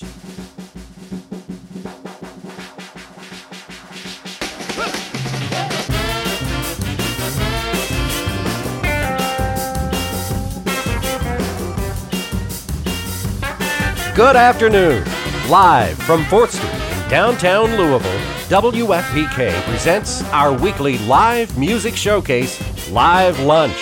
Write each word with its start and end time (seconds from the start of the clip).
Good 0.00 0.08
afternoon. 14.34 15.04
Live 15.48 15.96
from 15.98 16.24
4th 16.24 16.48
Street 16.48 16.72
in 16.72 17.08
downtown 17.08 17.76
Louisville, 17.76 18.00
WFPK 18.48 19.62
presents 19.62 20.24
our 20.32 20.52
weekly 20.52 20.98
live 21.06 21.56
music 21.56 21.94
showcase, 21.94 22.60
Live 22.90 23.38
Lunch. 23.38 23.78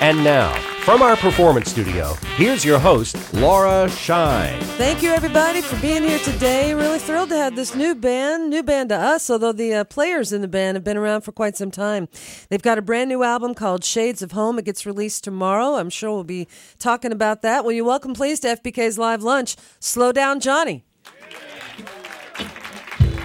And 0.00 0.24
now, 0.24 0.65
from 0.86 1.02
our 1.02 1.16
performance 1.16 1.68
studio, 1.68 2.14
here's 2.36 2.64
your 2.64 2.78
host, 2.78 3.16
Laura 3.34 3.90
Shine. 3.90 4.60
Thank 4.78 5.02
you, 5.02 5.10
everybody, 5.10 5.60
for 5.60 5.74
being 5.82 6.04
here 6.04 6.20
today. 6.20 6.74
Really 6.74 7.00
thrilled 7.00 7.30
to 7.30 7.36
have 7.36 7.56
this 7.56 7.74
new 7.74 7.96
band, 7.96 8.50
new 8.50 8.62
band 8.62 8.90
to 8.90 8.96
us, 8.96 9.28
although 9.28 9.50
the 9.50 9.74
uh, 9.74 9.82
players 9.82 10.32
in 10.32 10.42
the 10.42 10.48
band 10.48 10.76
have 10.76 10.84
been 10.84 10.96
around 10.96 11.22
for 11.22 11.32
quite 11.32 11.56
some 11.56 11.72
time. 11.72 12.06
They've 12.50 12.62
got 12.62 12.78
a 12.78 12.82
brand 12.82 13.08
new 13.08 13.24
album 13.24 13.52
called 13.52 13.82
Shades 13.82 14.22
of 14.22 14.30
Home. 14.30 14.60
It 14.60 14.64
gets 14.64 14.86
released 14.86 15.24
tomorrow. 15.24 15.74
I'm 15.74 15.90
sure 15.90 16.12
we'll 16.12 16.22
be 16.22 16.46
talking 16.78 17.10
about 17.10 17.42
that. 17.42 17.64
Will 17.64 17.72
you 17.72 17.84
welcome, 17.84 18.14
please, 18.14 18.38
to 18.40 18.56
FPK's 18.56 18.96
Live 18.96 19.24
Lunch, 19.24 19.56
Slow 19.80 20.12
Down 20.12 20.38
Johnny. 20.38 20.84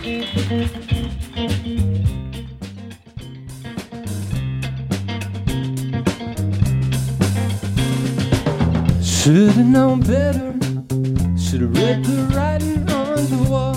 Should've 9.23 9.55
known 9.55 9.99
better. 9.99 10.51
Should've 11.37 11.77
read 11.77 12.03
the 12.03 12.33
writing 12.35 12.89
on 12.89 13.17
the 13.29 13.49
wall. 13.51 13.75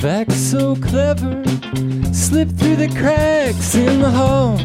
Facts 0.00 0.36
so 0.36 0.76
clever, 0.76 1.44
slip 2.14 2.48
through 2.52 2.76
the 2.76 2.88
cracks 2.98 3.74
in 3.74 4.00
the 4.00 4.10
hall. 4.10 4.56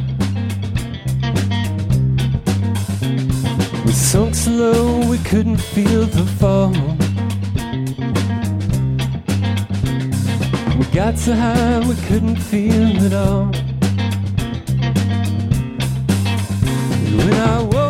We 3.85 3.91
sunk 3.91 4.33
slow, 4.33 5.05
we 5.09 5.17
couldn't 5.17 5.57
feel 5.57 6.05
the 6.05 6.25
fall. 6.39 6.71
We 10.79 10.85
got 10.95 11.17
so 11.17 11.35
high, 11.35 11.79
we 11.79 11.95
couldn't 12.07 12.37
feel 12.37 13.03
it 13.03 13.13
all. 13.13 13.51
I 17.43 17.61
woke 17.61 17.82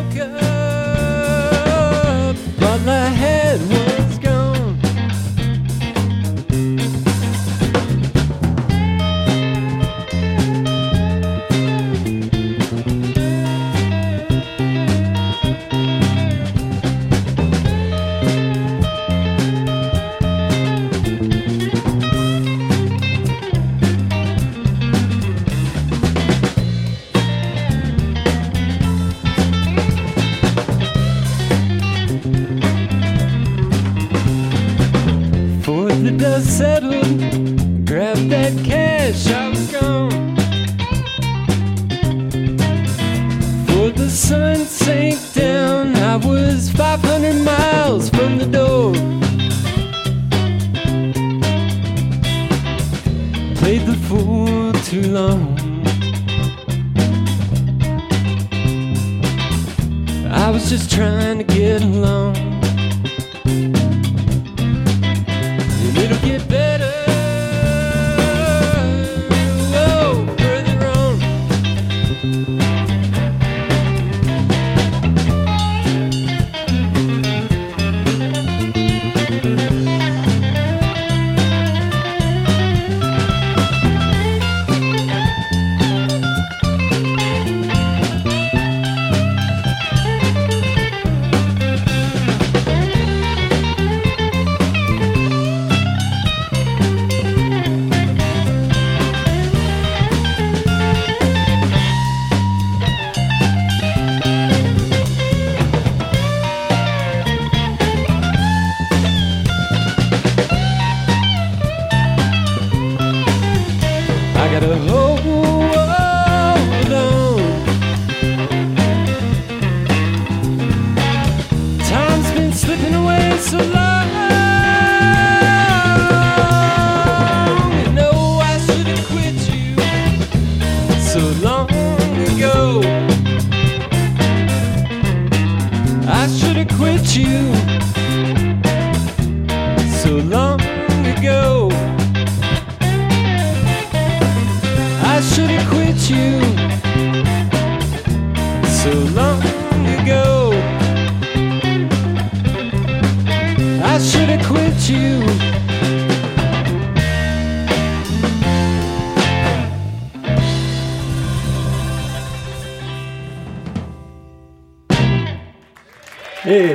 you 137.15 137.52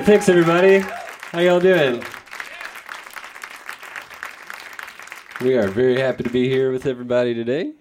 Thanks 0.08 0.26
everybody. 0.30 0.78
How 1.32 1.40
y'all 1.40 1.60
doing? 1.60 2.02
We 5.42 5.54
are 5.54 5.68
very 5.68 6.00
happy 6.00 6.22
to 6.22 6.30
be 6.30 6.48
here 6.48 6.72
with 6.72 6.86
everybody 6.86 7.34
today. 7.34 7.74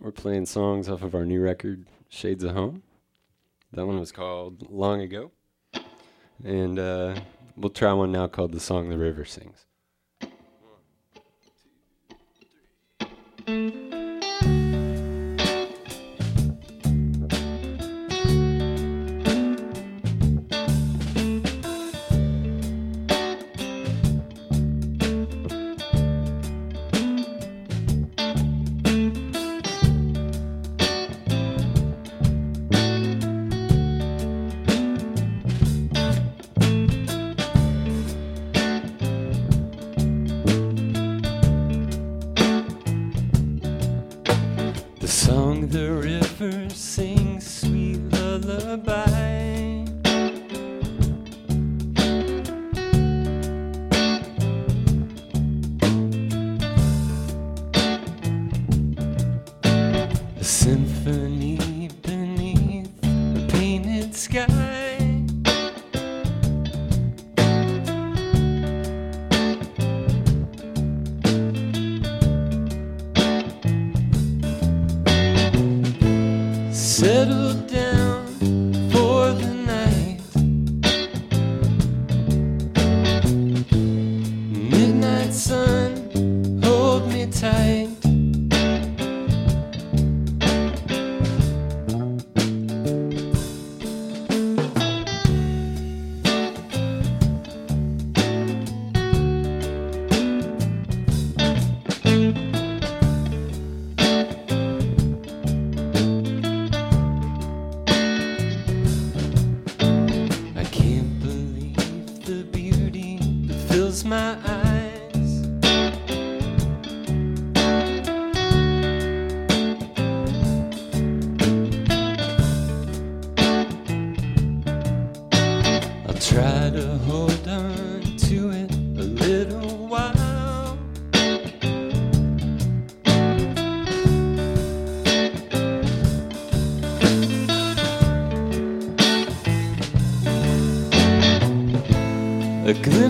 We're 0.00 0.10
playing 0.10 0.46
songs 0.46 0.88
off 0.88 1.04
of 1.04 1.14
our 1.14 1.24
new 1.24 1.40
record, 1.40 1.86
Shades 2.08 2.42
of 2.42 2.56
Home. 2.56 2.82
That 3.72 3.86
one 3.86 4.00
was 4.00 4.10
called 4.10 4.68
Long 4.72 5.02
Ago. 5.02 5.30
And 6.42 6.80
uh, 6.80 7.14
we'll 7.56 7.70
try 7.70 7.92
one 7.92 8.10
now 8.10 8.26
called 8.26 8.50
The 8.50 8.58
Song 8.58 8.88
the 8.88 8.98
River 8.98 9.24
Sings. 9.24 9.66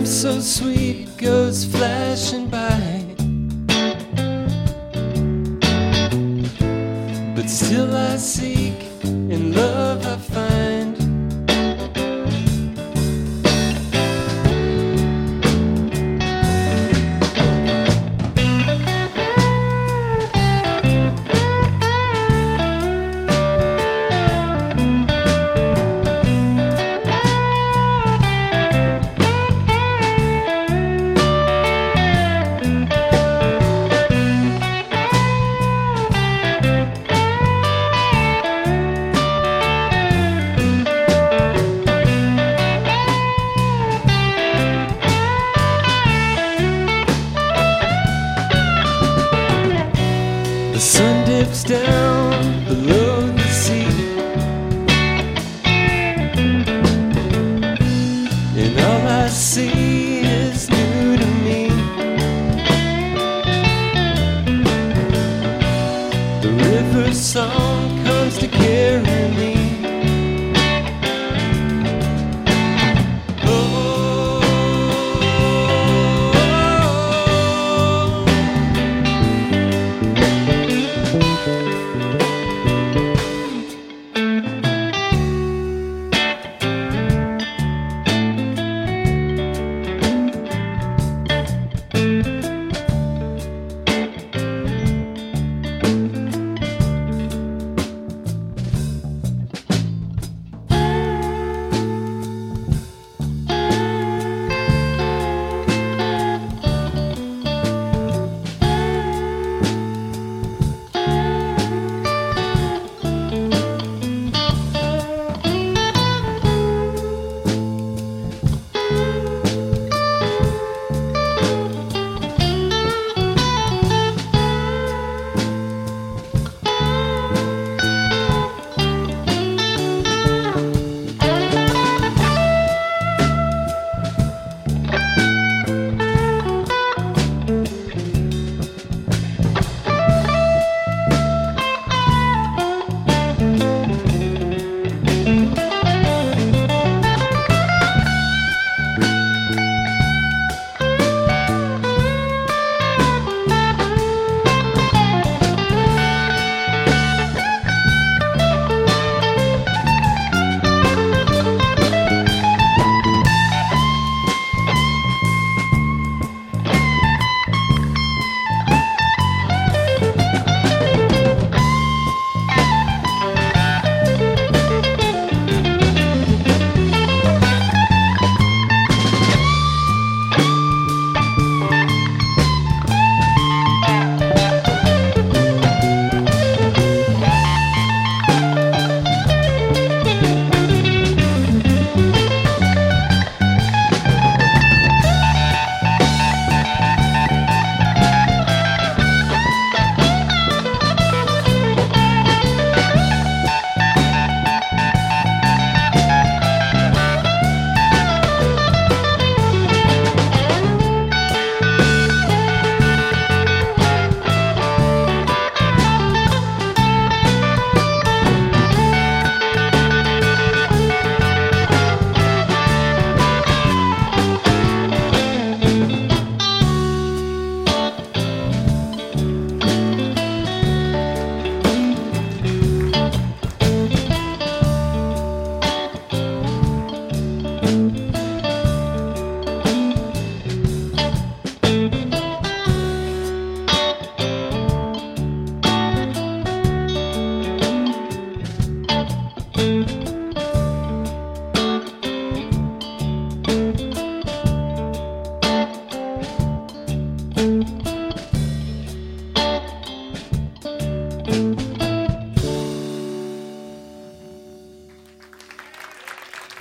So 0.07 0.39
sweet 0.39 1.05
goes 1.17 1.65
flashing 1.65 2.36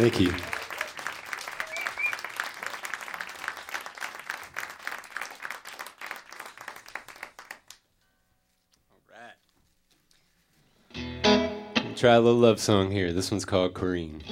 Thank 0.09 0.21
you. 0.21 0.33
Try 11.97 12.13
a 12.13 12.21
little 12.21 12.39
love 12.39 12.61
song 12.61 12.93
here. 12.93 13.13
This 13.13 13.33
one's 13.33 13.45
called 13.45 13.75
Corrine. 13.75 14.23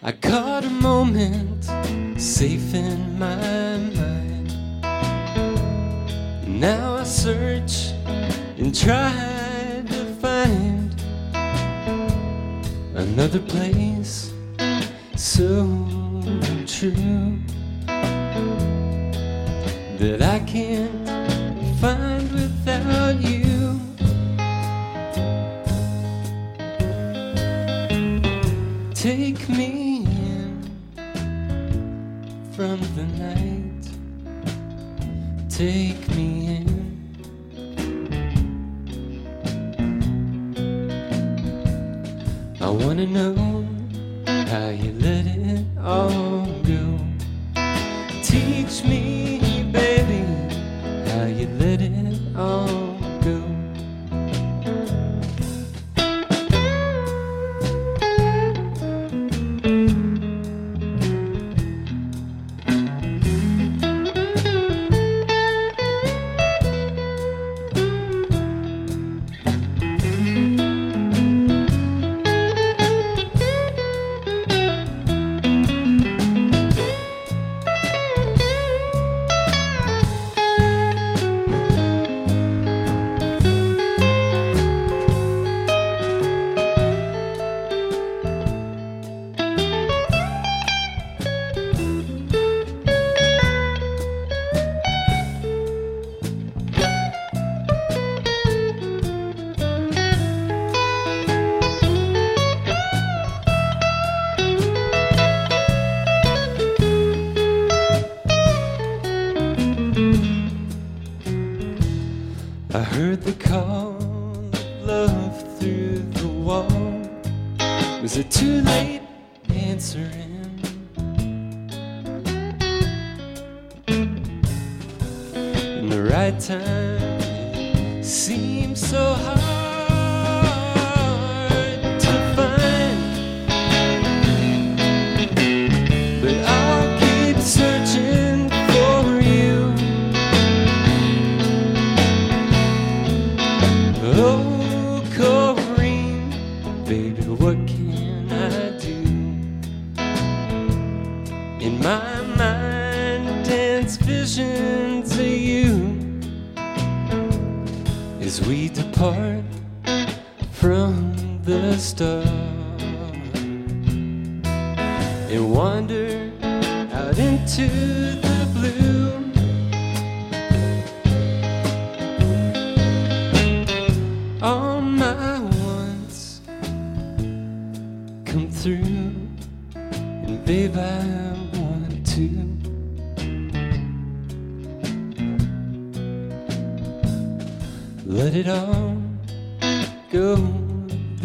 I 0.00 0.12
caught 0.12 0.64
a 0.64 0.70
moment 0.70 1.64
safe 2.20 2.72
in 2.72 3.18
my 3.18 3.78
mind. 3.96 4.54
Now 6.46 6.98
I 6.98 7.02
search 7.02 7.90
and 8.58 8.72
try 8.72 9.35
another 13.18 13.40
place 13.40 14.30
so 15.16 15.64
true 16.66 17.38
that 19.96 20.20
I 20.20 20.38
can't 20.40 21.08
find 21.80 22.30
without 22.30 23.18
you. 23.22 23.80
Take 28.92 29.48
me 29.48 30.04
in 30.04 30.70
from 32.52 32.78
the 32.96 33.06
night. 33.24 33.88
Take 35.48 36.05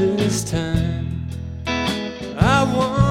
this 0.07 0.43
time. 0.43 1.27
I 1.67 2.63
wanna 2.75 3.10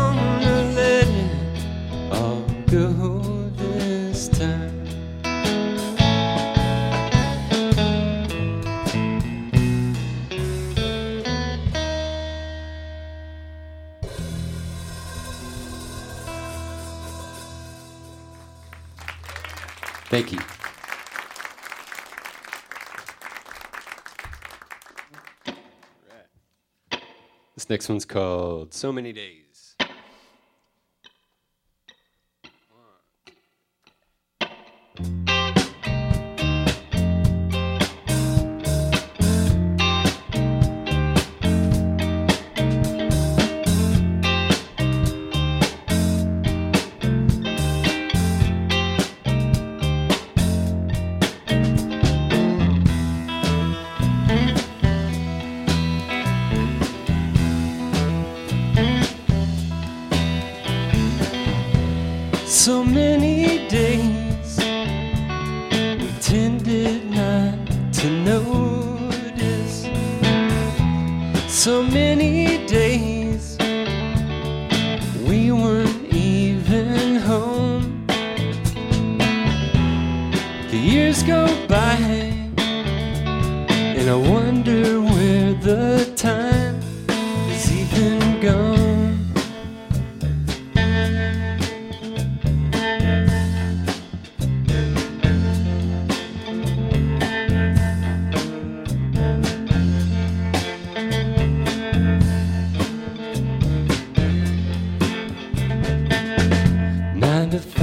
next 27.71 27.89
one's 27.89 28.05
called 28.05 28.75
So 28.75 28.93
Many 28.93 29.13
Days. 29.13 29.50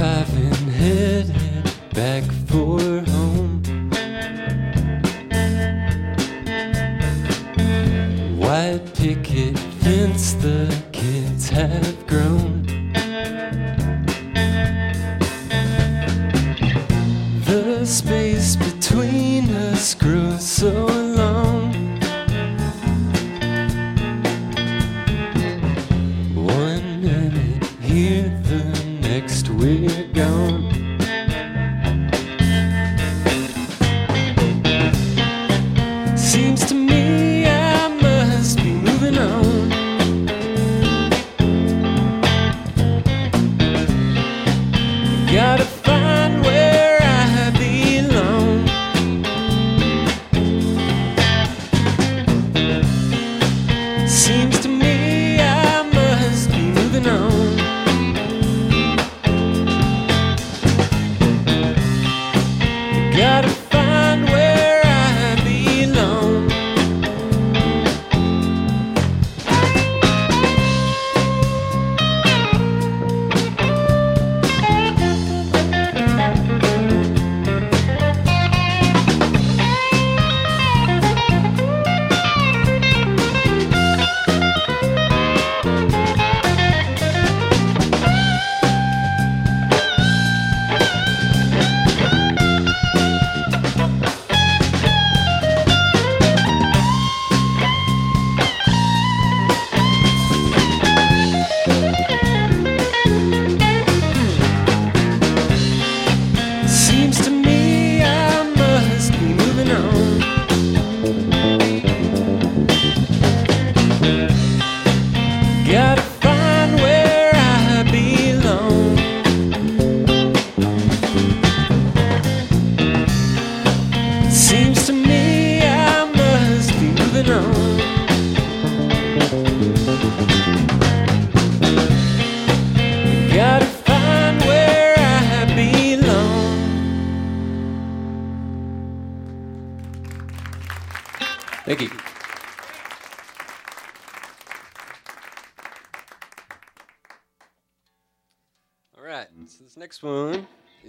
I've 0.00 0.32
been 0.32 0.70
hit, 0.70 1.26
back 1.92 2.37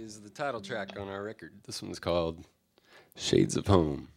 is 0.00 0.20
the 0.20 0.30
title 0.30 0.62
track 0.62 0.98
on 0.98 1.08
our 1.08 1.22
record. 1.22 1.52
This 1.66 1.82
one's 1.82 1.98
called 1.98 2.46
Shades 3.16 3.54
of 3.54 3.66
Home. 3.66 4.08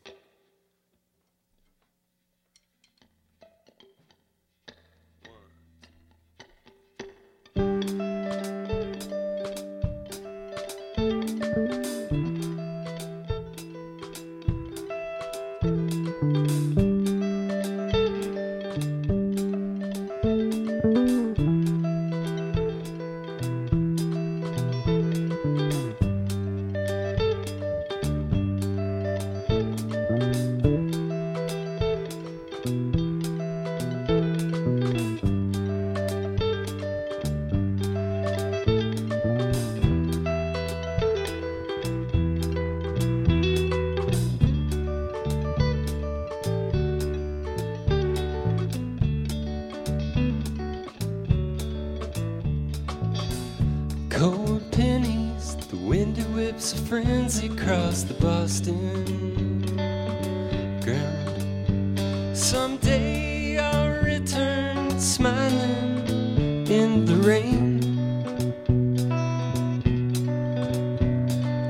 the 67.13 67.27
rain 67.27 67.79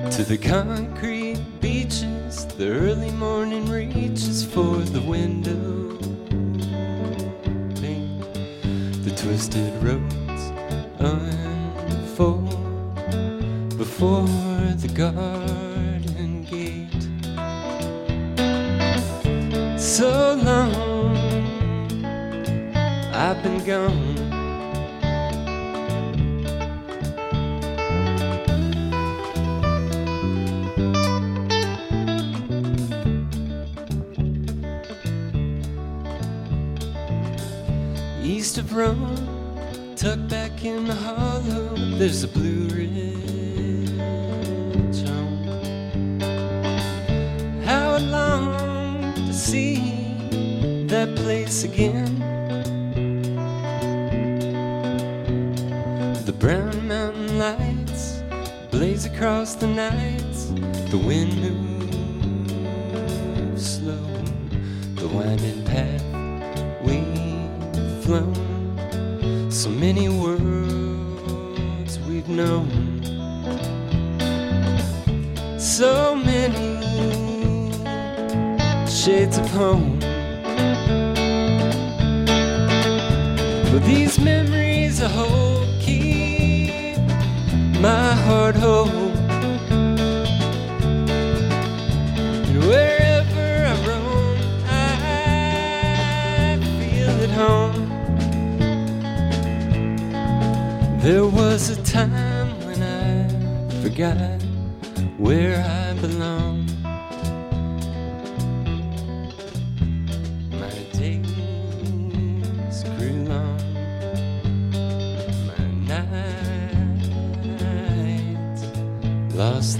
to 0.09 0.23
the 0.23 0.37
concrete 0.37 1.41
beaches. 1.59 2.45
The 2.45 2.69
early 2.69 3.11
morning 3.11 3.65
reaches 3.69 4.45
for 4.45 4.77
the 4.77 5.01
window 5.01 5.97
pane. 7.81 8.19
The 9.03 9.11
twisted 9.15 9.73
roads 9.83 10.43
unfold 10.99 12.49
before 13.77 14.27
the 14.83 14.91
garden 14.93 16.43
gate. 16.43 17.03
So 19.79 20.35
long, 20.35 21.17
I've 23.13 23.43
been 23.43 23.63
gone. 23.65 24.12
There's 42.03 42.21
a 42.21 42.27
blue 42.27 42.52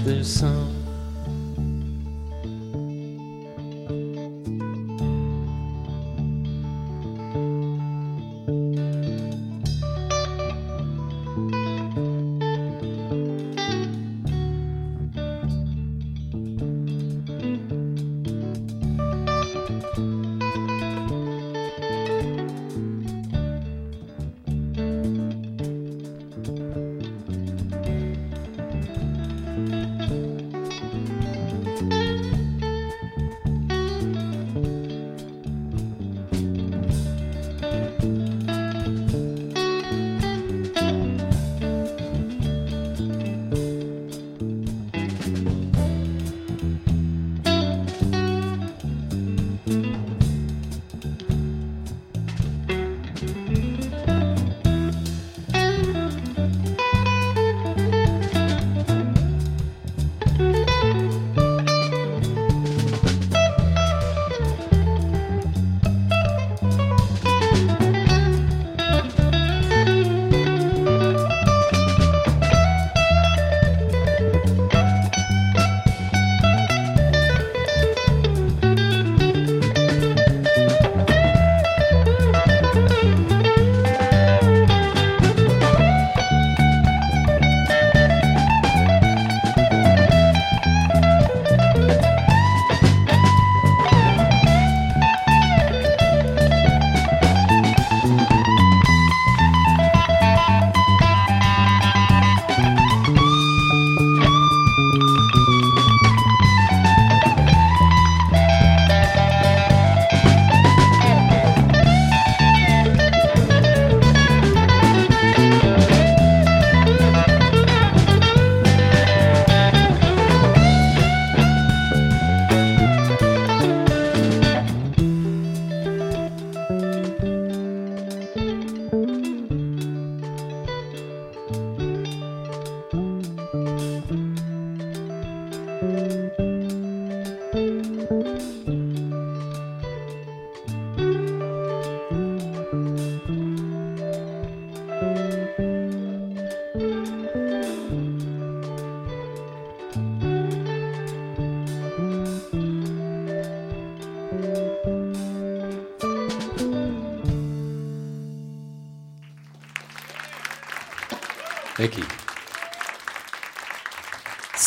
lost 0.06 0.40
their 0.40 0.73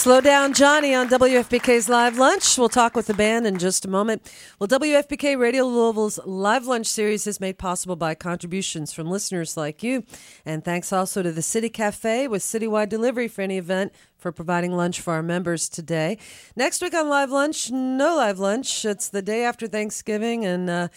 Slow 0.08 0.22
down, 0.22 0.54
Johnny, 0.54 0.96
on 0.96 1.10
WFPK's 1.10 1.90
Live 1.90 2.18
Lunch. 2.18 2.58
We'll 2.58 2.70
talk 2.70 2.96
with 2.96 3.08
the 3.08 3.14
band 3.14 3.46
in 3.46 3.58
just 3.58 3.84
a 3.84 3.90
moment. 3.90 4.22
Well, 4.58 4.70
WFPK 4.70 5.38
Radio 5.38 5.66
Louisville's 5.66 6.18
Live 6.26 6.66
Lunch 6.66 6.88
series 6.88 7.28
is 7.28 7.42
made 7.42 7.58
possible 7.58 7.98
by 7.98 8.16
contributions 8.16 8.94
from 8.94 9.10
listeners 9.10 9.58
like 9.58 9.84
you. 9.84 10.06
And 10.46 10.64
thanks 10.64 10.94
also 10.94 11.24
to 11.24 11.34
the 11.34 11.42
City 11.42 11.68
Cafe 11.68 12.30
with 12.30 12.42
citywide 12.42 12.88
delivery 12.88 13.28
for 13.28 13.42
any 13.42 13.58
event 13.58 13.92
for 14.18 14.32
providing 14.32 14.74
lunch 14.74 15.00
for 15.00 15.14
our 15.14 15.24
members 15.24 15.70
today. 15.70 16.18
Next 16.56 16.82
week 16.82 16.94
on 16.94 17.08
Live 17.10 17.30
Lunch, 17.30 17.72
no 17.72 18.16
Live 18.18 18.40
Lunch. 18.40 18.84
It's 18.86 19.10
the 19.10 19.22
day 19.22 19.44
after 19.44 19.68
Thanksgiving, 19.68 20.46
and 20.46 20.70
uh, 20.70 20.88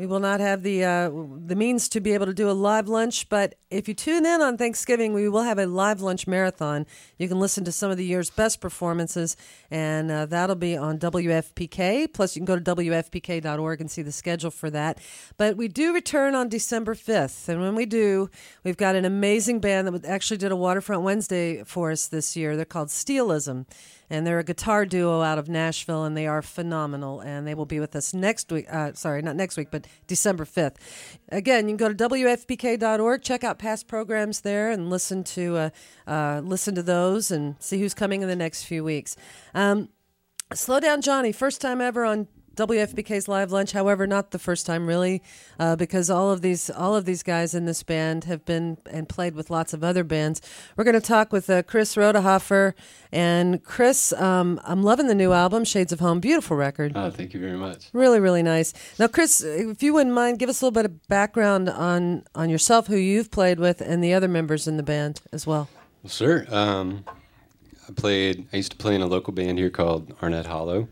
we 0.00 0.06
will 0.06 0.18
not 0.18 0.40
have 0.40 0.62
the 0.62 0.82
uh, 0.82 1.10
the 1.44 1.54
means 1.54 1.86
to 1.90 2.00
be 2.00 2.14
able 2.14 2.24
to 2.24 2.32
do 2.32 2.48
a 2.48 2.52
live 2.52 2.88
lunch. 2.88 3.28
But 3.28 3.56
if 3.70 3.86
you 3.86 3.92
tune 3.92 4.24
in 4.24 4.40
on 4.40 4.56
Thanksgiving, 4.56 5.12
we 5.12 5.28
will 5.28 5.42
have 5.42 5.58
a 5.58 5.66
live 5.66 6.00
lunch 6.00 6.26
marathon. 6.26 6.86
You 7.18 7.28
can 7.28 7.38
listen 7.38 7.64
to 7.66 7.72
some 7.72 7.90
of 7.90 7.98
the 7.98 8.04
year's 8.06 8.30
best 8.30 8.62
performances, 8.62 9.36
and 9.70 10.10
uh, 10.10 10.24
that'll 10.24 10.56
be 10.56 10.74
on 10.74 10.98
WFPK. 10.98 12.10
Plus, 12.14 12.34
you 12.34 12.40
can 12.40 12.46
go 12.46 12.58
to 12.58 12.74
WFPK.org 12.76 13.80
and 13.82 13.90
see 13.90 14.00
the 14.00 14.10
schedule 14.10 14.50
for 14.50 14.70
that. 14.70 14.98
But 15.36 15.58
we 15.58 15.68
do 15.68 15.92
return 15.92 16.34
on 16.34 16.48
December 16.48 16.94
5th, 16.94 17.50
and 17.50 17.60
when 17.60 17.74
we 17.74 17.84
do, 17.84 18.30
we've 18.64 18.78
got 18.78 18.96
an 18.96 19.04
amazing 19.04 19.60
band 19.60 19.86
that 19.86 20.06
actually 20.06 20.38
did 20.38 20.50
a 20.50 20.56
Waterfront 20.56 21.02
Wednesday 21.02 21.62
for 21.64 21.90
us 21.90 22.06
this 22.06 22.38
year. 22.38 22.56
They're 22.56 22.64
called 22.70 22.88
Steelism. 22.88 23.66
And 24.08 24.26
they're 24.26 24.38
a 24.38 24.44
guitar 24.44 24.86
duo 24.86 25.20
out 25.20 25.38
of 25.38 25.48
Nashville, 25.48 26.04
and 26.04 26.16
they 26.16 26.26
are 26.26 26.42
phenomenal. 26.42 27.20
And 27.20 27.46
they 27.46 27.54
will 27.54 27.66
be 27.66 27.78
with 27.78 27.94
us 27.94 28.14
next 28.14 28.50
week. 28.50 28.66
Uh, 28.72 28.92
sorry, 28.94 29.22
not 29.22 29.36
next 29.36 29.56
week, 29.56 29.68
but 29.70 29.86
December 30.06 30.44
5th. 30.44 30.76
Again, 31.28 31.68
you 31.68 31.76
can 31.76 31.88
go 31.88 31.92
to 31.92 32.08
WFPK.org, 32.08 33.22
check 33.22 33.44
out 33.44 33.58
past 33.58 33.86
programs 33.86 34.40
there, 34.40 34.70
and 34.70 34.90
listen 34.90 35.22
to, 35.24 35.56
uh, 35.56 35.70
uh, 36.06 36.40
listen 36.42 36.74
to 36.74 36.82
those 36.82 37.30
and 37.30 37.56
see 37.60 37.78
who's 37.78 37.94
coming 37.94 38.22
in 38.22 38.28
the 38.28 38.34
next 38.34 38.64
few 38.64 38.82
weeks. 38.82 39.16
Um, 39.54 39.90
Slow 40.52 40.80
Down 40.80 41.00
Johnny, 41.00 41.30
first 41.30 41.60
time 41.60 41.80
ever 41.80 42.04
on 42.04 42.26
WFPK's 42.56 43.28
Live 43.28 43.52
Lunch. 43.52 43.72
However, 43.72 44.06
not 44.06 44.30
the 44.30 44.38
first 44.38 44.66
time 44.66 44.86
really, 44.86 45.22
uh, 45.58 45.76
because 45.76 46.10
all 46.10 46.30
of 46.30 46.42
these 46.42 46.70
all 46.70 46.94
of 46.94 47.04
these 47.04 47.22
guys 47.22 47.54
in 47.54 47.64
this 47.64 47.82
band 47.82 48.24
have 48.24 48.44
been 48.44 48.78
and 48.90 49.08
played 49.08 49.34
with 49.34 49.50
lots 49.50 49.72
of 49.72 49.82
other 49.82 50.04
bands. 50.04 50.40
We're 50.76 50.84
going 50.84 50.94
to 50.94 51.00
talk 51.00 51.32
with 51.32 51.48
uh, 51.48 51.62
Chris 51.62 51.96
Rodahaffer 51.96 52.74
and 53.12 53.62
Chris. 53.64 54.12
Um, 54.12 54.60
I'm 54.64 54.82
loving 54.82 55.06
the 55.06 55.14
new 55.14 55.32
album, 55.32 55.64
Shades 55.64 55.92
of 55.92 56.00
Home. 56.00 56.20
Beautiful 56.20 56.56
record. 56.56 56.92
Oh, 56.94 57.10
thank 57.10 57.34
you 57.34 57.40
very 57.40 57.56
much. 57.56 57.88
Really, 57.92 58.20
really 58.20 58.42
nice. 58.42 58.72
Now, 58.98 59.06
Chris, 59.06 59.42
if 59.42 59.82
you 59.82 59.94
wouldn't 59.94 60.14
mind, 60.14 60.38
give 60.38 60.48
us 60.48 60.60
a 60.60 60.64
little 60.64 60.74
bit 60.74 60.84
of 60.84 61.08
background 61.08 61.68
on 61.68 62.24
on 62.34 62.50
yourself, 62.50 62.86
who 62.86 62.96
you've 62.96 63.30
played 63.30 63.58
with, 63.58 63.80
and 63.80 64.02
the 64.02 64.12
other 64.14 64.28
members 64.28 64.66
in 64.68 64.76
the 64.76 64.82
band 64.82 65.20
as 65.32 65.46
well. 65.46 65.68
Well, 66.02 66.10
sure. 66.10 66.46
Um, 66.54 67.04
I 67.88 67.92
played. 67.92 68.46
I 68.52 68.56
used 68.56 68.72
to 68.72 68.76
play 68.78 68.94
in 68.94 69.00
a 69.00 69.06
local 69.06 69.32
band 69.32 69.58
here 69.58 69.70
called 69.70 70.14
Arnett 70.22 70.46
Hollow, 70.46 70.88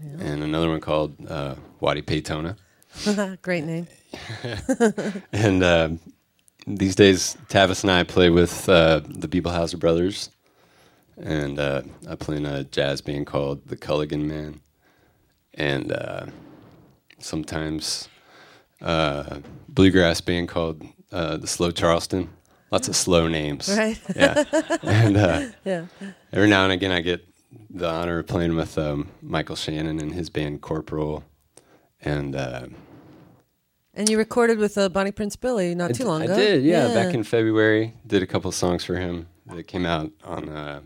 and 0.00 0.42
another 0.42 0.68
one 0.68 0.80
called 0.80 1.14
uh, 1.28 1.54
Waddy 1.80 2.02
Paytona. 2.02 2.56
Great 3.42 3.64
name. 3.64 3.86
And 5.32 5.62
um 5.64 6.00
these 6.66 6.94
days, 6.94 7.36
Tavis 7.48 7.82
and 7.82 7.90
I 7.90 8.04
play 8.04 8.30
with 8.30 8.68
uh, 8.68 9.00
the 9.08 9.26
Bibelhauser 9.26 9.78
Brothers, 9.80 10.30
and 11.16 11.58
uh, 11.58 11.82
I 12.08 12.14
play 12.14 12.36
in 12.36 12.46
a 12.46 12.62
jazz 12.62 13.00
band 13.00 13.26
called 13.26 13.66
the 13.66 13.76
Culligan 13.76 14.26
Man, 14.26 14.60
and 15.54 15.90
uh, 15.90 16.26
sometimes 17.18 18.08
uh, 18.80 19.40
bluegrass 19.68 20.20
band 20.20 20.48
called 20.48 20.82
uh, 21.10 21.36
the 21.38 21.46
Slow 21.48 21.70
Charleston. 21.72 22.28
Lots 22.70 22.88
of 22.88 22.94
slow 22.96 23.26
names, 23.28 23.68
Right. 23.68 24.00
Yeah, 24.16 24.44
and 24.82 25.16
uh, 25.16 25.42
Yeah. 25.64 25.86
every 26.32 26.48
now 26.48 26.62
and 26.64 26.72
again, 26.72 26.92
I 26.92 27.00
get 27.00 27.26
the 27.70 27.88
honor 27.88 28.18
of 28.20 28.26
playing 28.26 28.56
with 28.56 28.76
um, 28.78 29.08
Michael 29.20 29.56
Shannon 29.56 29.98
and 30.00 30.12
his 30.14 30.30
band 30.30 30.60
Corporal, 30.60 31.24
and. 32.00 32.34
Uh, 32.36 32.66
And 33.94 34.08
you 34.08 34.16
recorded 34.18 34.58
with 34.58 34.78
uh, 34.78 34.88
Bonnie 34.88 35.12
Prince 35.12 35.36
Billy 35.36 35.74
not 35.74 35.90
I 35.90 35.92
too 35.92 36.04
d- 36.04 36.08
long 36.08 36.22
ago. 36.22 36.32
I 36.34 36.36
did, 36.36 36.64
yeah, 36.64 36.88
Back 36.94 37.14
in 37.14 37.24
February, 37.24 37.94
did 38.06 38.22
a 38.22 38.26
couple 38.26 38.50
songs 38.52 38.84
for 38.84 38.96
him 38.96 39.26
that 39.46 39.66
came 39.66 39.84
out 39.84 40.10
on 40.24 40.48
uh, 40.48 40.80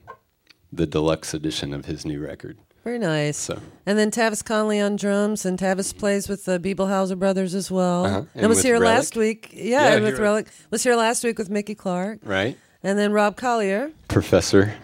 the 0.72 0.86
deluxe 0.86 1.32
edition 1.34 1.72
of 1.72 1.84
his 1.86 2.04
new 2.04 2.20
record. 2.20 2.58
Very 2.82 2.98
nice. 2.98 3.36
So 3.36 3.60
And 3.84 3.98
then 3.98 4.10
Tavis 4.10 4.44
Conley 4.44 4.80
on 4.80 4.96
drums, 4.96 5.44
and 5.44 5.58
Tavis 5.58 5.96
plays 5.96 6.28
with 6.28 6.44
the 6.44 6.58
Bibelhauser 6.58 7.18
brothers 7.18 7.54
as 7.54 7.70
well. 7.70 8.04
Uh-huh. 8.06 8.18
And, 8.34 8.42
And 8.42 8.48
was 8.48 8.62
here 8.62 8.74
Relic. 8.80 8.96
last 8.96 9.16
week. 9.16 9.50
Yeah, 9.52 9.88
Yeah, 9.88 9.94
and 9.96 10.04
with 10.04 10.18
Relic. 10.18 10.46
Was 10.70 10.82
here 10.84 10.96
last 10.96 11.22
week 11.24 11.38
with 11.38 11.50
Mickey 11.50 11.74
Clark. 11.74 12.20
right, 12.24 12.56
And 12.82 12.98
then 12.98 13.12
Rob 13.12 13.36
Collier, 13.36 13.90
Professor, 14.08 14.74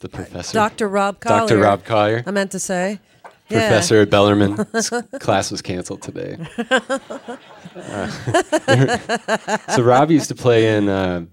the 0.00 0.08
professor, 0.08 0.54
Dr. 0.54 0.88
Rob 0.88 1.20
Collier. 1.20 1.46
Dr. 1.46 1.58
Rob 1.58 1.84
Collier, 1.84 2.22
I 2.26 2.30
meant 2.30 2.52
to 2.52 2.58
say. 2.58 3.00
Yeah. 3.48 3.68
professor 3.68 4.02
at. 4.02 4.56
Class 5.20 5.50
was 5.50 5.60
canceled 5.60 6.02
today. 6.02 6.38
Uh, 7.74 8.08
so 9.74 9.82
Rob 9.82 10.10
used 10.10 10.28
to 10.28 10.36
play 10.36 10.76
in 10.76 10.88
uh, 10.88 11.24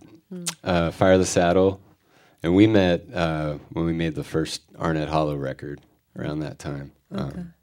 uh, 0.63 0.91
Fire 0.91 1.17
the 1.19 1.25
Saddle, 1.25 1.79
and 2.41 2.55
we 2.55 2.65
met 2.65 3.05
uh, 3.13 3.57
when 3.71 3.85
we 3.85 3.93
made 3.93 4.15
the 4.15 4.23
first 4.23 4.63
Arnett 4.79 5.09
Hollow 5.09 5.35
record 5.35 5.81
around 6.17 6.39
that 6.39 6.57
time. 6.57 6.91
Um, 7.11 7.53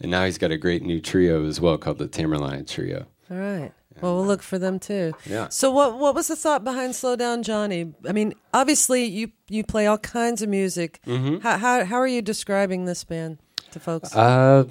and 0.00 0.10
now 0.10 0.24
he's 0.24 0.38
got 0.38 0.50
a 0.50 0.56
great 0.56 0.82
new 0.82 1.00
trio 1.00 1.46
as 1.46 1.60
well 1.60 1.78
called 1.78 1.98
the 1.98 2.08
Tamerline 2.08 2.68
Trio. 2.68 3.06
All 3.30 3.36
right. 3.36 3.72
Well, 4.00 4.16
we'll 4.16 4.26
look 4.26 4.42
for 4.42 4.58
them 4.58 4.78
too. 4.78 5.12
Yeah. 5.24 5.48
So, 5.48 5.70
what 5.70 5.98
what 5.98 6.14
was 6.14 6.28
the 6.28 6.36
thought 6.36 6.64
behind 6.64 6.94
Slow 6.94 7.16
Down 7.16 7.42
Johnny? 7.42 7.92
I 8.08 8.12
mean, 8.12 8.34
obviously, 8.52 9.04
you 9.04 9.30
you 9.48 9.64
play 9.64 9.86
all 9.86 9.98
kinds 9.98 10.42
of 10.42 10.48
music. 10.48 11.00
Mm-hmm. 11.06 11.38
How, 11.38 11.58
how 11.58 11.84
how 11.84 11.96
are 11.96 12.06
you 12.06 12.22
describing 12.22 12.84
this 12.84 13.04
band 13.04 13.38
to 13.72 13.80
folks? 13.80 14.14
Uh, 14.14 14.64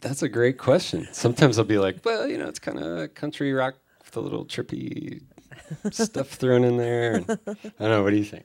that's 0.00 0.22
a 0.22 0.28
great 0.28 0.58
question. 0.58 1.08
Sometimes 1.12 1.58
I'll 1.58 1.64
be 1.64 1.78
like, 1.78 2.04
well, 2.04 2.26
you 2.26 2.38
know, 2.38 2.46
it's 2.46 2.58
kind 2.58 2.78
of 2.78 3.14
country 3.14 3.52
rock 3.52 3.74
with 4.04 4.16
a 4.16 4.20
little 4.20 4.44
trippy 4.44 5.22
stuff 5.90 6.28
thrown 6.28 6.64
in 6.64 6.76
there. 6.76 7.16
And, 7.16 7.30
I 7.30 7.54
don't 7.78 7.80
know. 7.80 8.02
What 8.02 8.10
do 8.10 8.16
you 8.16 8.24
think? 8.24 8.44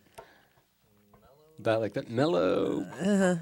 That 1.60 1.80
like 1.80 1.94
that 1.94 2.10
mellow. 2.10 2.86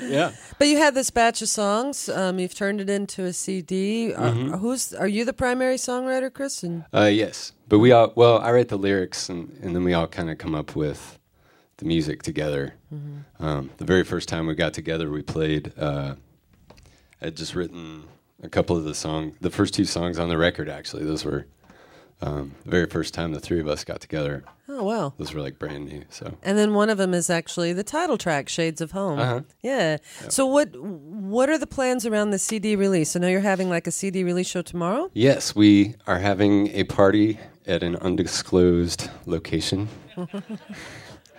yeah. 0.00 0.32
But 0.58 0.68
you 0.68 0.78
had 0.78 0.94
this 0.94 1.10
batch 1.10 1.42
of 1.42 1.48
songs. 1.48 2.08
Um, 2.08 2.38
you've 2.38 2.54
turned 2.54 2.80
it 2.80 2.90
into 2.90 3.24
a 3.24 3.32
CD. 3.32 4.12
Mm-hmm. 4.12 4.54
who's 4.54 4.92
are 4.92 5.06
you 5.08 5.24
the 5.24 5.32
primary 5.32 5.76
songwriter, 5.76 6.32
Chris? 6.32 6.62
And 6.62 6.84
Uh, 6.92 7.04
yes, 7.04 7.52
but 7.68 7.78
we 7.78 7.92
all 7.92 8.12
well, 8.16 8.38
I 8.38 8.50
write 8.50 8.68
the 8.68 8.78
lyrics, 8.78 9.28
and, 9.28 9.56
and 9.62 9.74
then 9.74 9.84
we 9.84 9.94
all 9.94 10.08
kind 10.08 10.28
of 10.28 10.38
come 10.38 10.54
up 10.54 10.74
with 10.74 11.18
the 11.76 11.84
music 11.84 12.22
together. 12.22 12.74
Um, 13.38 13.70
the 13.76 13.84
very 13.84 14.04
first 14.04 14.28
time 14.28 14.46
we 14.46 14.54
got 14.54 14.74
together, 14.74 15.08
we 15.10 15.22
played. 15.22 15.72
Uh, 15.78 16.16
I 17.22 17.26
had 17.26 17.36
just 17.36 17.54
written 17.54 18.04
a 18.42 18.48
couple 18.48 18.76
of 18.76 18.84
the 18.84 18.94
song, 18.94 19.34
the 19.40 19.50
first 19.50 19.72
two 19.74 19.84
songs 19.84 20.18
on 20.18 20.28
the 20.28 20.36
record. 20.36 20.68
Actually, 20.68 21.04
those 21.04 21.24
were 21.24 21.46
um, 22.22 22.54
the 22.64 22.70
very 22.70 22.86
first 22.86 23.14
time 23.14 23.32
the 23.32 23.40
three 23.40 23.60
of 23.60 23.66
us 23.68 23.84
got 23.84 24.00
together. 24.00 24.44
oh 24.68 24.84
wow. 24.84 25.12
Those 25.18 25.32
were 25.34 25.40
like 25.40 25.58
brand 25.58 25.86
new. 25.86 26.04
So 26.10 26.36
And 26.42 26.56
then 26.58 26.74
one 26.74 26.90
of 26.90 26.98
them 26.98 27.12
is 27.14 27.28
actually 27.30 27.72
the 27.72 27.82
title 27.84 28.18
track, 28.18 28.48
"Shades 28.48 28.80
of 28.80 28.92
Home." 28.92 29.18
Uh-huh. 29.18 29.40
Yeah. 29.62 29.96
So 30.28 30.46
what 30.46 30.76
what 30.76 31.48
are 31.48 31.58
the 31.58 31.66
plans 31.66 32.04
around 32.06 32.30
the 32.30 32.38
CD 32.38 32.76
release? 32.76 33.16
I 33.16 33.20
know 33.20 33.28
you're 33.28 33.40
having 33.40 33.68
like 33.70 33.86
a 33.86 33.90
CD 33.92 34.22
release 34.24 34.48
show 34.48 34.62
tomorrow. 34.62 35.10
yes, 35.14 35.54
we 35.56 35.94
are 36.06 36.18
having 36.18 36.68
a 36.68 36.84
party 36.84 37.38
at 37.66 37.82
an 37.82 37.96
undisclosed 37.96 39.08
location 39.26 39.88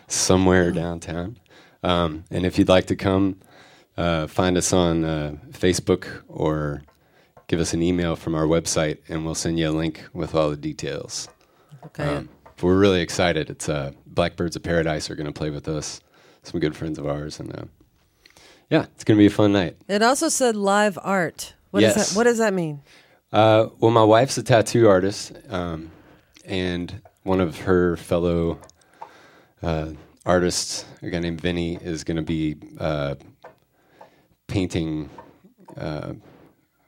somewhere 0.08 0.72
downtown. 0.72 1.38
Um, 1.84 2.24
and 2.30 2.46
if 2.46 2.58
you'd 2.60 2.70
like 2.70 2.86
to 2.88 2.96
come, 2.96 3.40
uh, 3.98 4.28
find 4.28 4.58
us 4.58 4.72
on 4.74 5.04
uh, 5.04 5.36
Facebook 5.52 6.22
or 6.28 6.84
give 7.52 7.60
us 7.60 7.74
an 7.74 7.84
email 7.84 8.16
from 8.16 8.34
our 8.34 8.46
website, 8.46 9.00
and 9.10 9.26
we'll 9.26 9.36
send 9.36 9.60
you 9.60 9.70
a 9.70 9.74
link 9.74 10.06
with 10.14 10.34
all 10.34 10.50
the 10.50 10.56
details. 10.56 11.28
Okay. 11.88 12.06
Um, 12.06 12.30
we're 12.62 12.80
really 12.80 13.02
excited. 13.02 13.50
It's 13.50 13.68
uh, 13.68 13.92
Blackbirds 14.06 14.56
of 14.56 14.64
Paradise 14.64 15.10
are 15.10 15.16
going 15.16 15.28
to 15.28 15.34
play 15.34 15.50
with 15.50 15.68
us. 15.68 16.00
Some 16.44 16.62
good 16.62 16.78
friends 16.78 16.98
of 16.98 17.06
ours, 17.06 17.42
and 17.42 17.54
uh, 17.54 17.64
yeah, 18.70 18.86
it's 18.96 19.04
going 19.04 19.18
to 19.18 19.22
be 19.22 19.26
a 19.26 19.30
fun 19.30 19.52
night. 19.52 19.76
It 19.90 20.02
also 20.02 20.30
said 20.30 20.56
live 20.56 20.98
art. 21.04 21.54
What 21.72 21.82
does 21.82 21.98
Yes. 21.98 22.12
that 22.12 22.18
What 22.18 22.24
does 22.24 22.38
that 22.38 22.54
mean? 22.54 22.84
Uh, 23.34 23.68
well, 23.80 23.92
my 23.92 24.04
wife's 24.04 24.38
a 24.38 24.44
tattoo 24.44 24.88
artist, 24.88 25.34
um, 25.50 25.92
and 26.46 27.02
one 27.24 27.42
of 27.42 27.60
her 27.60 27.98
fellow 27.98 28.60
uh, 29.62 29.90
artists, 30.26 30.86
a 31.02 31.10
guy 31.10 31.20
named 31.20 31.42
Vinny, 31.42 31.76
is 31.82 32.06
going 32.06 32.16
to 32.18 32.24
be 32.24 32.56
uh, 32.80 33.16
painting 34.48 35.10
uh, 35.76 36.14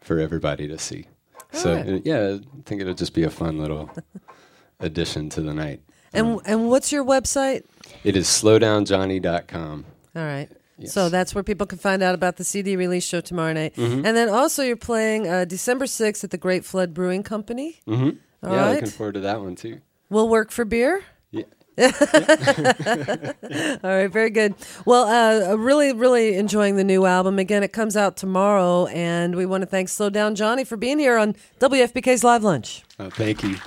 for 0.04 0.20
everybody 0.20 0.68
to 0.68 0.78
see. 0.78 1.08
So, 1.52 1.74
uh, 1.74 2.00
yeah, 2.04 2.38
I 2.40 2.62
think 2.66 2.82
it'll 2.82 2.94
just 2.94 3.14
be 3.14 3.24
a 3.24 3.30
fun 3.30 3.58
little 3.60 3.90
addition 4.80 5.30
to 5.30 5.42
the 5.42 5.54
night. 5.54 5.82
And 6.14 6.40
and 6.46 6.70
what's 6.70 6.92
your 6.92 7.04
website? 7.04 7.64
It 8.04 8.16
is 8.16 8.28
slowdownjohnny.com. 8.28 9.86
All 10.16 10.24
right. 10.24 10.50
Yes. 10.78 10.94
So 10.94 11.10
that's 11.10 11.36
where 11.36 11.44
people 11.44 11.68
can 11.68 11.78
find 11.78 12.02
out 12.04 12.16
about 12.16 12.38
the 12.38 12.44
CD 12.44 12.76
release 12.76 13.06
show 13.06 13.22
tomorrow 13.22 13.54
night. 13.54 13.76
Mm-hmm. 13.76 14.06
And 14.06 14.18
then 14.18 14.30
also 14.30 14.64
you're 14.64 14.76
playing 14.76 15.28
uh, 15.28 15.46
December 15.46 15.86
6th 15.86 16.24
at 16.24 16.32
the 16.32 16.38
Great 16.38 16.66
Flood 16.66 16.94
Brewing 16.94 17.24
Company. 17.24 17.80
Mm-hmm. 17.88 18.18
All 18.46 18.54
yeah, 18.56 18.62
right. 18.62 18.76
looking 18.76 18.90
forward 18.90 19.14
to 19.14 19.20
that 19.22 19.42
one 19.42 19.56
too. 19.56 19.82
We'll 20.10 20.30
work 20.30 20.52
for 20.52 20.66
beer. 20.66 21.04
Yeah. 21.32 21.44
All 21.80 21.88
right, 23.84 24.08
very 24.08 24.30
good. 24.30 24.54
Well, 24.86 25.06
uh, 25.06 25.56
really, 25.56 25.92
really 25.92 26.36
enjoying 26.36 26.76
the 26.76 26.84
new 26.84 27.06
album. 27.06 27.40
Again, 27.40 27.64
it 27.64 27.74
comes 27.74 27.98
out 27.98 28.16
tomorrow, 28.16 28.86
and 28.88 29.36
we 29.36 29.48
want 29.48 29.62
to 29.64 29.66
thank 29.66 29.90
Slow 29.90 30.12
Down 30.12 30.36
Johnny 30.36 30.64
for 30.64 30.78
being 30.78 31.00
here 31.00 31.18
on 31.18 31.36
WFPK's 31.60 32.24
Live 32.24 32.44
Lunch. 32.44 32.84
Uh, 33.00 33.10
thank 33.10 33.44
you. 33.44 33.58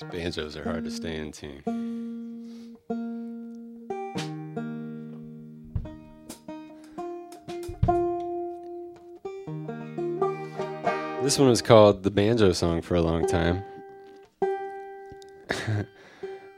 These 0.00 0.10
banjos 0.10 0.56
are 0.56 0.64
hard 0.64 0.84
to 0.84 0.90
stay 0.90 1.16
in 1.16 1.30
tune. 1.30 1.99
This 11.30 11.38
one 11.38 11.48
was 11.48 11.62
called 11.62 12.02
the 12.02 12.10
banjo 12.10 12.50
song 12.50 12.82
for 12.82 12.96
a 12.96 13.00
long 13.00 13.24
time. 13.24 13.62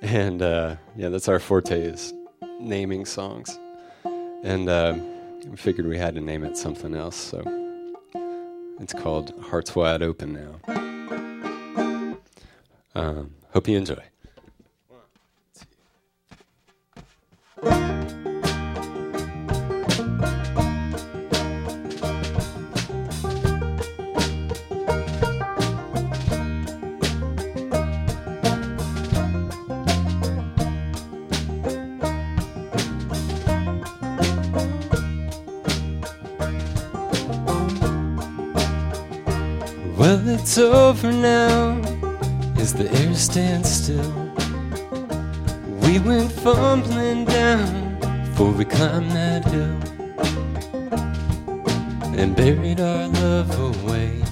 and 0.01 0.41
uh, 0.41 0.77
yeah, 0.97 1.11
that's 1.11 1.29
our 1.29 1.39
forte 1.39 1.79
is 1.79 2.15
naming 2.59 3.05
songs. 3.05 3.59
And 4.43 4.71
uh, 4.71 4.97
we 5.47 5.59
figured 5.59 5.87
we 5.87 5.99
had 5.99 6.15
to 6.15 6.23
name 6.23 6.43
it 6.43 6.57
something 6.57 6.95
else, 6.95 7.17
so 7.17 7.43
It's 8.81 8.95
called 8.95 9.39
Hearts 9.43 9.77
Wide 9.77 10.03
Open 10.03 10.33
now. 10.33 10.55
Um, 12.95 13.35
hope 13.53 13.69
you 13.69 13.77
enjoy. 13.77 14.03
Well, 40.13 40.29
it's 40.29 40.59
over 40.59 41.11
now 41.11 41.81
as 42.59 42.75
the 42.75 42.87
air 43.01 43.15
stands 43.15 43.71
still. 43.71 44.13
We 45.81 46.01
went 46.01 46.31
fumbling 46.31 47.25
down 47.25 47.99
before 48.27 48.53
we 48.53 48.67
climbed 48.67 49.13
that 49.13 49.43
hill 49.47 49.81
and 52.21 52.37
buried 52.37 52.79
our 52.79 53.09
love 53.09 53.59
away. 53.59 54.23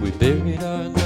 We 0.00 0.10
buried 0.10 0.60
our 0.64 0.88
love 0.88 1.03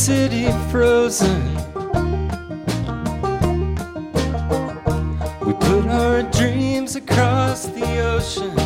city 0.00 0.50
frozen. 0.70 1.54
We 5.44 5.52
put 5.52 5.86
our 5.88 6.22
dreams 6.22 6.96
across 6.96 7.66
the 7.66 7.86
ocean. 8.14 8.56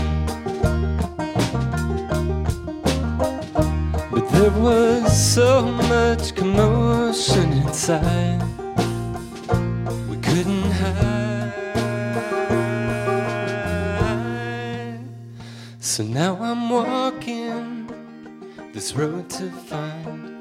But 4.12 4.28
there 4.30 4.52
was 4.52 5.02
so 5.34 5.72
much 5.90 6.36
commotion 6.36 7.52
inside. 7.52 8.40
We 10.08 10.16
couldn't 10.18 10.70
hide. 10.70 11.52
So 15.80 16.04
now 16.04 16.36
I'm 16.40 16.70
walking 16.70 17.90
this 18.72 18.94
road 18.94 19.28
to 19.30 19.50
find 19.50 20.33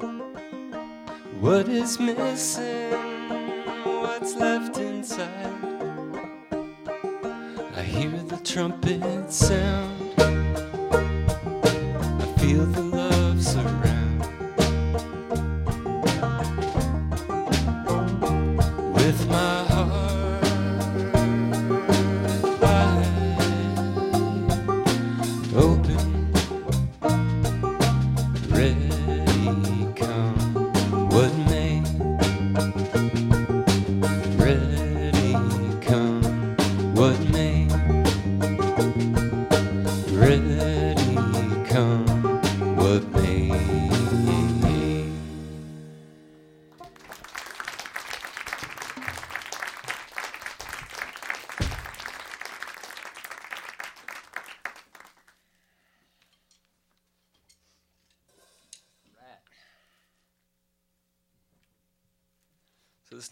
what 1.40 1.68
is 1.68 1.98
missing, 1.98 2.90
what's 3.84 4.34
left 4.36 4.78
inside. 4.78 5.54
I 7.76 7.82
hear 7.82 8.10
the 8.10 8.40
trumpet 8.44 9.32
sound, 9.32 10.03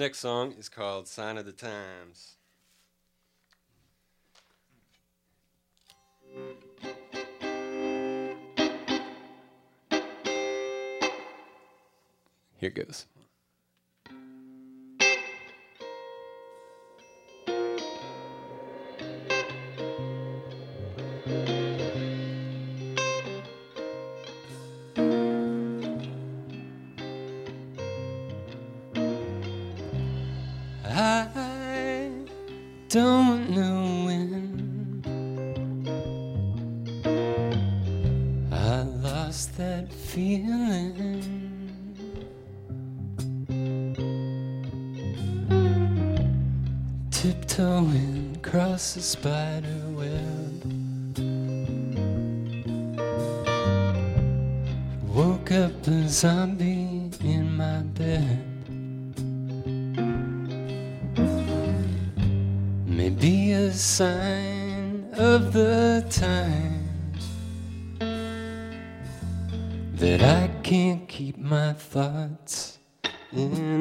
next 0.03 0.19
song 0.19 0.53
is 0.59 0.69
called 0.69 1.07
Sign 1.07 1.39
of 1.39 1.47
the 1.47 1.53
Times. 1.53 2.35
Here 12.59 12.71
goes. 12.71 13.07
Don't 32.93 33.49
know 33.49 34.05
when 34.05 35.03
I 38.53 38.83
lost 38.83 39.57
that 39.57 39.91
feeling. 39.91 41.23
Tiptoeing 47.11 48.37
across 48.37 48.93
the 48.93 49.01
spider 49.01 49.81
web. 49.97 50.63
Woke 55.15 55.51
up 55.53 55.87
a 55.87 56.09
zombie 56.11 56.52
sign 64.03 65.07
of 65.13 65.53
the 65.53 66.05
times 66.11 67.25
that 69.95 70.21
I 70.21 70.51
can't 70.65 71.07
keep 71.07 71.39
my 71.39 71.73
thoughts 71.75 72.79
in 73.33 73.72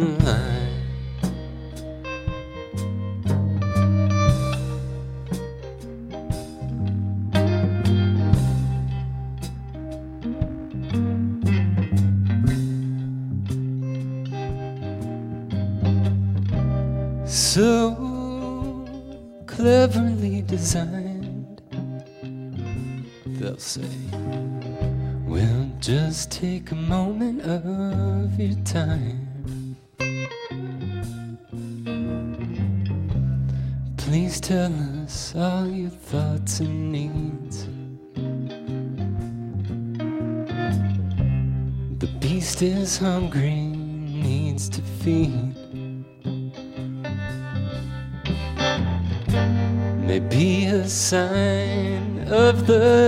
the 52.79 53.00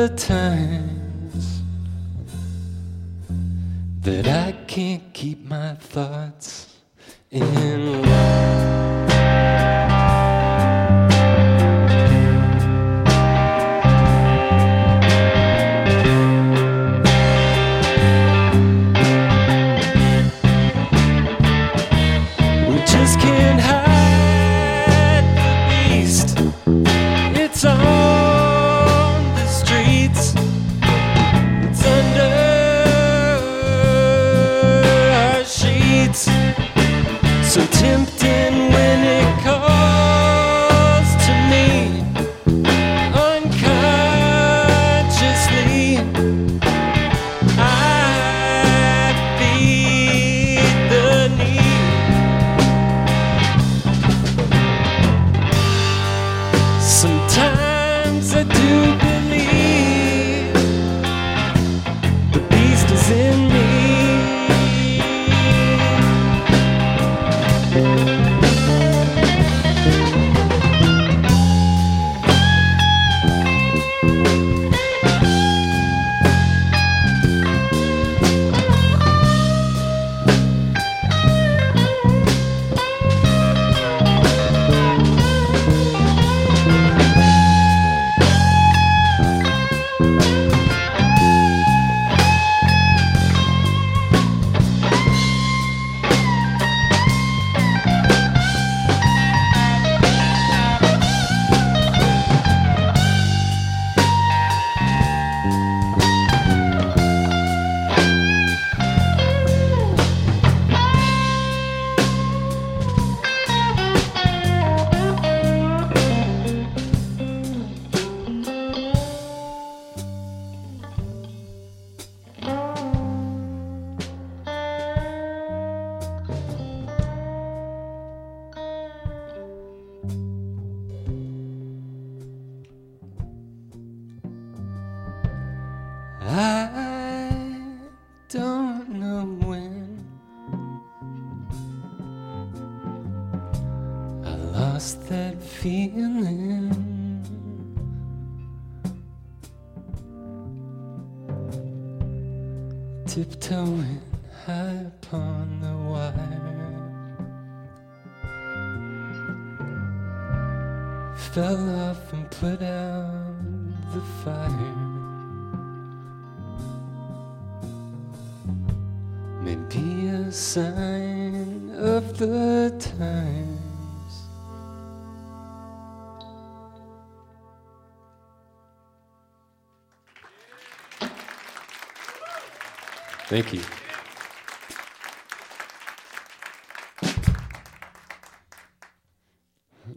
Thank 183.33 183.51
you. 183.51 183.61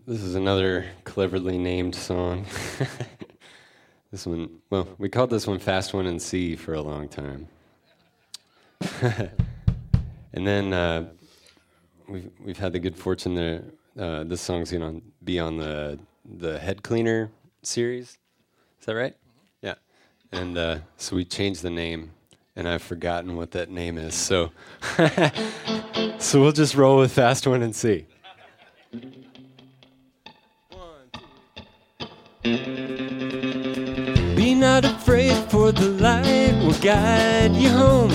This 0.06 0.22
is 0.22 0.36
another 0.36 0.86
cleverly 1.04 1.58
named 1.58 1.94
song. 1.94 2.46
this 4.10 4.26
one, 4.26 4.48
well, 4.70 4.88
we 4.96 5.10
called 5.10 5.28
this 5.28 5.46
one 5.46 5.58
Fast 5.58 5.92
One 5.92 6.06
in 6.06 6.18
C 6.18 6.56
for 6.56 6.72
a 6.72 6.80
long 6.80 7.10
time. 7.10 7.46
and 9.02 10.46
then 10.46 10.72
uh, 10.72 11.10
we've, 12.08 12.30
we've 12.42 12.58
had 12.58 12.72
the 12.72 12.78
good 12.78 12.96
fortune 12.96 13.34
that 13.34 13.64
uh, 13.98 14.24
this 14.24 14.40
song's 14.40 14.72
going 14.72 15.00
to 15.00 15.06
be 15.22 15.38
on 15.38 15.58
the, 15.58 15.98
the 16.24 16.58
Head 16.58 16.82
Cleaner 16.82 17.30
series. 17.62 18.16
Is 18.80 18.86
that 18.86 18.94
right? 18.94 19.14
Yeah. 19.60 19.74
And 20.32 20.56
uh, 20.56 20.78
so 20.96 21.16
we 21.16 21.26
changed 21.26 21.60
the 21.60 21.68
name, 21.68 22.12
and 22.56 22.66
I've 22.66 22.82
forgotten 22.82 23.36
what 23.36 23.50
that 23.52 23.70
name 23.70 23.98
is. 23.98 24.14
So, 24.14 24.50
so 26.18 26.40
we'll 26.40 26.52
just 26.52 26.74
roll 26.74 26.98
with 26.98 27.12
Fast 27.12 27.46
One 27.46 27.62
and 27.62 27.76
see. 27.76 28.06
Be 34.34 34.54
not 34.54 34.84
afraid, 34.84 35.34
for 35.50 35.70
the 35.70 35.88
light 36.00 36.54
will 36.64 36.80
guide 36.80 37.54
you 37.54 37.70
home. 37.70 38.10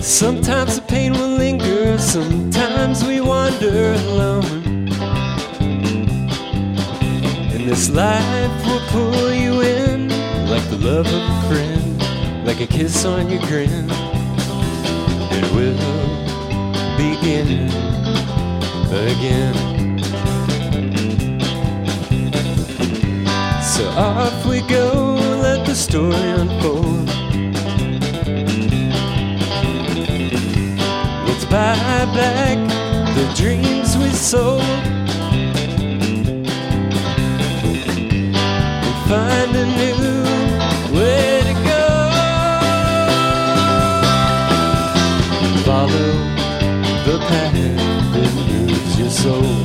Sometimes 0.00 0.76
the 0.76 0.84
pain 0.86 1.12
will 1.12 1.36
linger, 1.36 1.96
sometimes 1.96 3.04
we 3.04 3.20
wander 3.20 3.94
alone. 3.94 4.88
And 7.52 7.68
this 7.68 7.88
life 7.90 8.66
will 8.66 8.80
pull 8.88 9.32
you 9.32 9.60
in 9.62 9.79
like 10.60 10.70
the 10.70 10.78
love 10.78 11.06
of 11.06 11.12
a 11.14 11.48
friend. 11.48 12.46
like 12.46 12.60
a 12.60 12.66
kiss 12.66 13.04
on 13.04 13.30
your 13.30 13.40
grin. 13.42 13.86
It 15.32 15.46
will 15.54 15.76
begin 16.96 17.68
again. 18.92 19.54
So 23.62 23.88
off 23.90 24.46
we 24.46 24.60
go, 24.62 25.14
let 25.42 25.66
the 25.66 25.74
story 25.74 26.14
unfold. 26.40 27.06
Let's 31.26 31.44
buy 31.44 31.76
back 32.16 32.58
the 33.14 33.32
dreams 33.36 33.96
we 33.96 34.10
sold. 34.10 34.62
And 38.86 39.08
find 39.08 39.69
soul. 49.20 49.59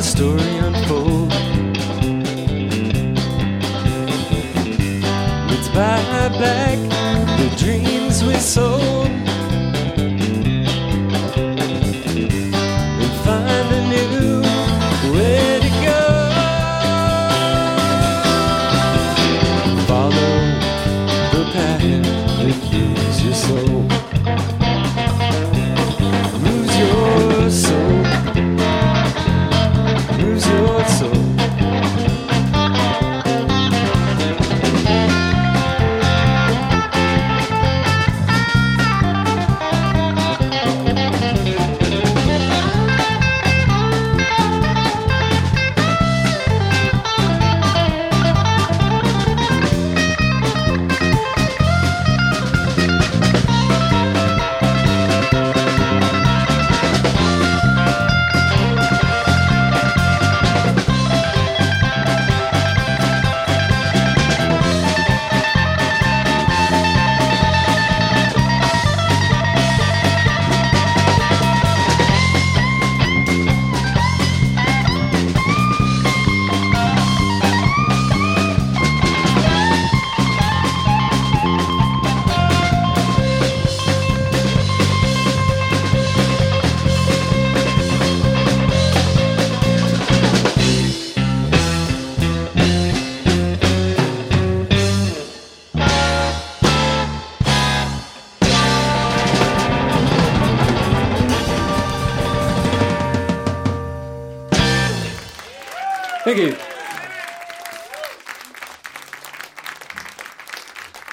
The 0.00 0.06
story 0.06 0.56
unfold. 0.56 1.28
Let's 5.50 5.68
buy 5.68 6.28
back 6.40 6.78
the 7.38 7.54
dreams 7.58 8.24
we 8.24 8.34
sold. 8.36 9.19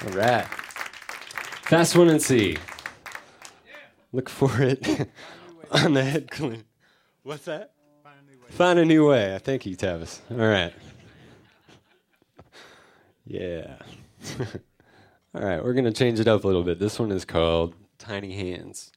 All 0.05 0.11
right. 0.11 0.45
Fast 1.63 1.95
one 1.95 2.09
in 2.09 2.19
C. 2.19 2.57
Look 4.13 4.29
for 4.29 4.61
it 4.61 5.09
on 5.71 5.93
the 5.93 6.03
head 6.03 6.31
clean. 6.31 6.63
What's 7.23 7.45
that? 7.45 7.71
Find 8.49 8.79
a 8.79 8.85
new 8.85 9.07
way. 9.09 9.39
Thank 9.43 9.65
you, 9.65 9.75
Tavis. 9.75 10.19
All 10.31 10.37
right. 10.37 10.73
Yeah. 13.25 13.75
All 15.35 15.41
right, 15.41 15.63
we're 15.63 15.73
going 15.73 15.85
to 15.85 15.91
change 15.91 16.19
it 16.19 16.27
up 16.27 16.43
a 16.43 16.47
little 16.47 16.63
bit. 16.63 16.79
This 16.79 16.97
one 16.97 17.11
is 17.11 17.25
called 17.25 17.75
Tiny 17.99 18.33
Hands. 18.33 18.91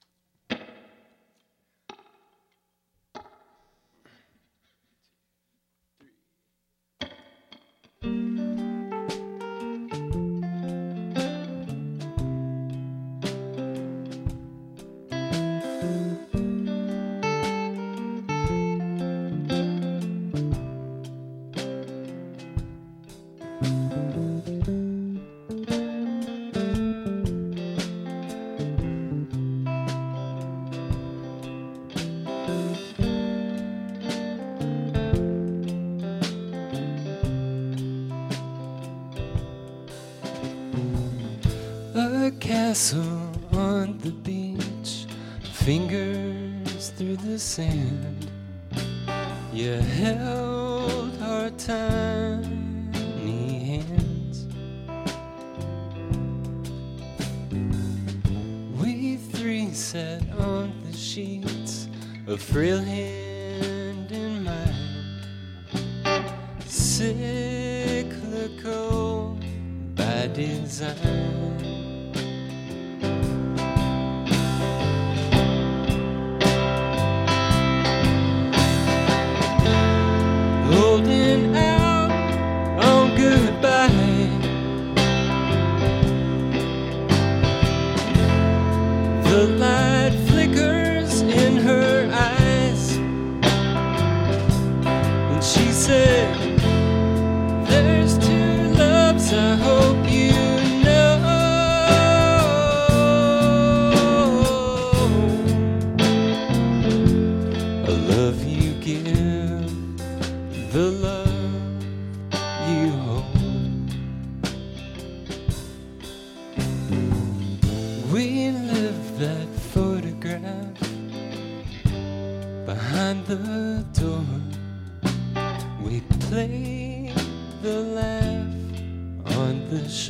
The 89.41 89.47
light 89.47 89.90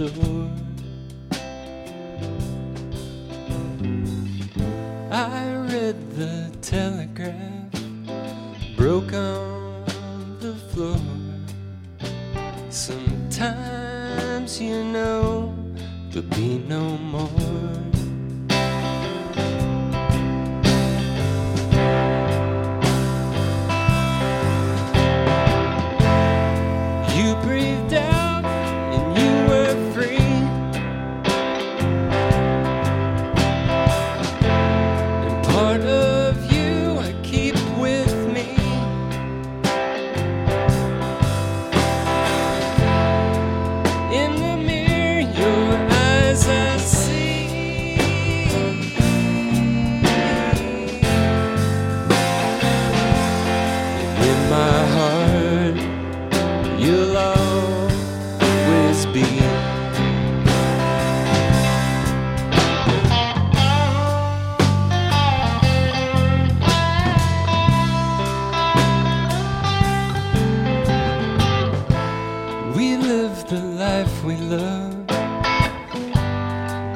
on 0.00 0.39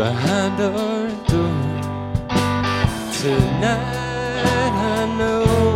behind 0.05 0.61
our 0.61 1.09
door. 1.31 1.65
Tonight 3.21 4.75
I 4.97 5.17
know 5.19 5.74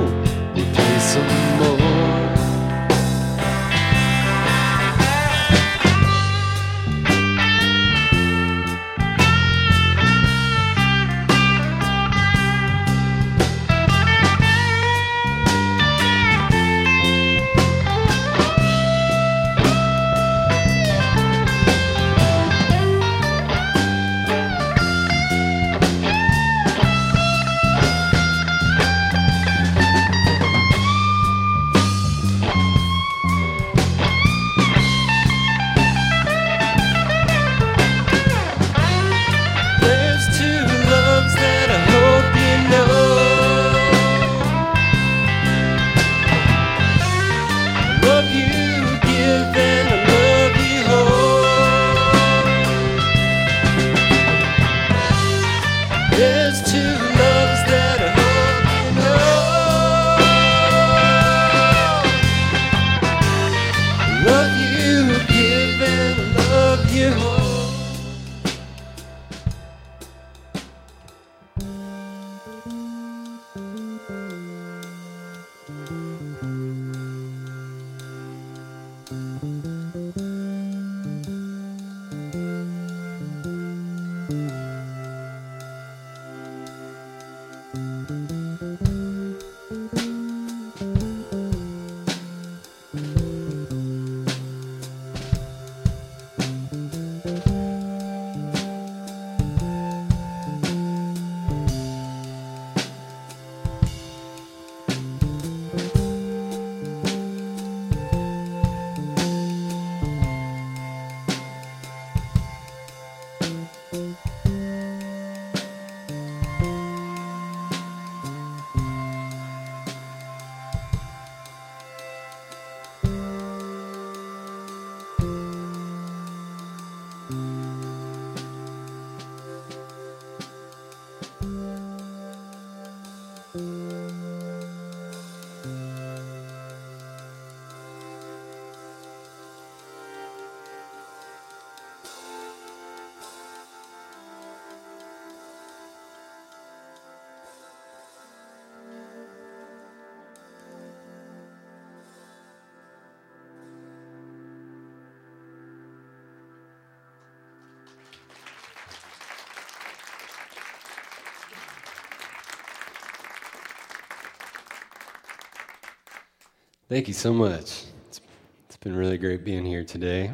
Thank 166.88 167.06
you 167.06 167.12
so 167.12 167.34
much. 167.34 167.84
It's, 168.06 168.22
it's 168.64 168.78
been 168.78 168.96
really 168.96 169.18
great 169.18 169.44
being 169.44 169.66
here 169.66 169.84
today. 169.84 170.32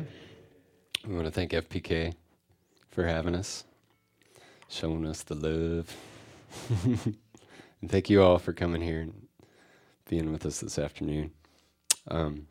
We 1.04 1.12
want 1.12 1.26
to 1.26 1.32
thank 1.32 1.50
FPK 1.50 2.14
for 2.92 3.04
having 3.04 3.34
us, 3.34 3.64
showing 4.68 5.04
us 5.04 5.24
the 5.24 5.34
love. 5.34 5.96
and 6.84 7.90
thank 7.90 8.08
you 8.08 8.22
all 8.22 8.38
for 8.38 8.52
coming 8.52 8.80
here 8.80 9.00
and 9.00 9.26
being 10.08 10.30
with 10.30 10.46
us 10.46 10.60
this 10.60 10.78
afternoon. 10.78 11.32
Um, 12.06 12.46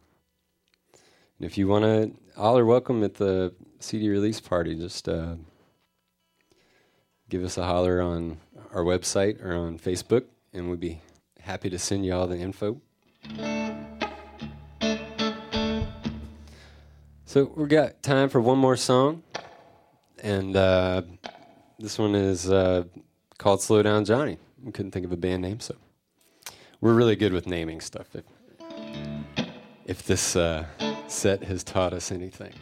and 1.38 1.46
if 1.46 1.58
you 1.58 1.70
want 1.70 1.86
to, 1.86 2.12
all 2.36 2.58
are 2.58 2.66
welcome 2.66 3.06
at 3.06 3.14
the 3.14 3.54
CD 3.80 4.10
release 4.10 4.42
party. 4.42 4.76
Just 4.76 5.08
uh, 5.08 5.36
give 7.30 7.42
us 7.42 7.58
a 7.58 7.64
holler 7.64 8.02
on 8.02 8.36
our 8.74 8.84
website 8.84 9.42
or 9.42 9.54
on 9.54 9.80
Facebook, 9.80 10.26
and 10.52 10.70
we'd 10.70 10.82
be 10.82 11.02
happy 11.40 11.70
to 11.70 11.80
send 11.80 12.06
you 12.06 12.14
all 12.14 12.28
the 12.28 12.38
info. 12.38 12.82
So 17.34 17.52
we've 17.56 17.68
got 17.68 18.04
time 18.04 18.30
for 18.30 18.40
one 18.40 18.60
more 18.60 18.78
song, 18.78 19.24
and 20.22 20.56
uh, 20.56 21.02
this 21.80 21.98
one 21.98 22.14
is 22.14 22.48
uh, 22.48 22.84
called 23.40 23.60
"Slow 23.60 23.82
Down 23.82 24.06
Johnny." 24.06 24.38
We 24.62 24.72
couldn't 24.72 24.92
think 24.92 25.04
of 25.04 25.12
a 25.12 25.18
band 25.18 25.42
name, 25.42 25.60
so 25.60 25.76
we're 26.80 26.94
really 26.94 27.16
good 27.16 27.34
with 27.34 27.48
naming 27.48 27.82
stuff. 27.82 28.06
If, 28.14 28.26
if 29.84 30.04
this 30.04 30.36
uh, 30.36 30.68
set 31.08 31.44
has 31.46 31.64
taught 31.64 31.92
us 31.92 32.12
anything. 32.12 32.54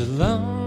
Such 0.00 0.59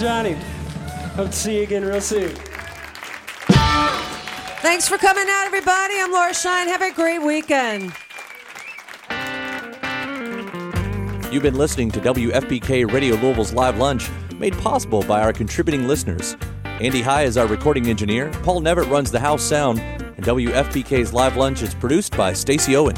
Johnny. 0.00 0.32
Hope 1.14 1.30
to 1.30 1.36
see 1.36 1.58
you 1.58 1.62
again 1.64 1.84
real 1.84 2.00
soon. 2.00 2.34
Thanks 4.62 4.88
for 4.88 4.96
coming 4.96 5.26
out, 5.28 5.44
everybody. 5.44 5.94
I'm 5.98 6.10
Laura 6.10 6.32
Shine. 6.32 6.68
Have 6.68 6.80
a 6.80 6.90
great 6.90 7.18
weekend. 7.18 7.92
You've 11.30 11.42
been 11.42 11.54
listening 11.54 11.90
to 11.90 12.00
WFPK 12.00 12.90
Radio 12.90 13.14
Louisville's 13.16 13.52
Live 13.52 13.76
Lunch, 13.76 14.08
made 14.36 14.54
possible 14.54 15.02
by 15.02 15.20
our 15.20 15.34
contributing 15.34 15.86
listeners. 15.86 16.34
Andy 16.64 17.02
High 17.02 17.24
is 17.24 17.36
our 17.36 17.46
recording 17.46 17.86
engineer, 17.88 18.30
Paul 18.42 18.62
Nevitt 18.62 18.90
runs 18.90 19.10
the 19.10 19.20
house 19.20 19.42
sound, 19.42 19.80
and 19.80 20.24
WFPK's 20.24 21.12
Live 21.12 21.36
Lunch 21.36 21.60
is 21.60 21.74
produced 21.74 22.16
by 22.16 22.32
Stacy 22.32 22.74
Owen. 22.74 22.96